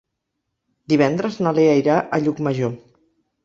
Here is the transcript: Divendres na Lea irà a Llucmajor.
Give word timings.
Divendres 0.93 1.39
na 1.47 1.55
Lea 1.59 1.77
irà 1.85 2.01
a 2.19 2.23
Llucmajor. 2.25 2.77